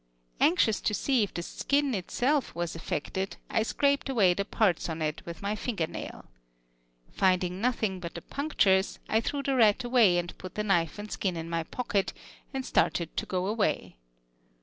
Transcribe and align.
Anxious 0.39 0.81
to 0.81 0.95
see 0.95 1.21
if 1.21 1.31
the 1.31 1.43
skin 1.43 1.93
itself 1.93 2.55
was 2.55 2.75
affected, 2.75 3.37
I 3.51 3.61
scraped 3.61 4.09
away 4.09 4.33
the 4.33 4.43
parts 4.45 4.89
on 4.89 4.99
it 4.99 5.23
with 5.27 5.43
my 5.43 5.55
finger 5.55 5.85
nail. 5.85 6.25
Finding 7.11 7.61
nothing 7.61 7.99
but 7.99 8.15
the 8.15 8.23
punctures, 8.23 8.97
I 9.07 9.21
threw 9.21 9.43
the 9.43 9.55
rat 9.55 9.83
away 9.83 10.17
and 10.17 10.35
put 10.39 10.55
the 10.55 10.63
knife 10.63 10.97
and 10.97 11.11
skin 11.11 11.37
in 11.37 11.51
my 11.51 11.61
pocket, 11.61 12.13
and 12.51 12.65
started 12.65 13.15
to 13.15 13.27
go 13.27 13.45
away. 13.45 13.97